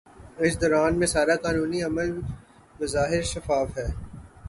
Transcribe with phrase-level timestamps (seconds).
[0.43, 2.09] اس دوران میں سارا قانونی عمل
[2.79, 3.87] بظاہر شفاف ہے۔